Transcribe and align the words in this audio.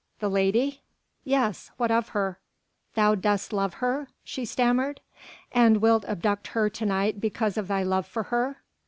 "The 0.19 0.29
lady?" 0.31 0.81
"Yes. 1.23 1.69
What 1.77 1.91
of 1.91 2.09
her?" 2.09 2.39
"Thou 2.95 3.13
dost 3.13 3.53
love 3.53 3.75
her?" 3.75 4.07
she 4.23 4.45
stammered, 4.45 4.99
"and 5.51 5.77
wilt 5.79 6.05
abduct 6.05 6.47
her 6.57 6.71
to 6.71 6.85
night 6.87 7.21
because 7.21 7.55
of 7.55 7.67
thy 7.67 7.83
love 7.83 8.07
for 8.07 8.23
her?" 8.23 8.63